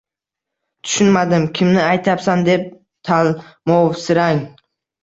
[0.87, 2.67] "Tushunmadim, kimni aytyapsan?" deb
[3.11, 4.45] talmovsirang.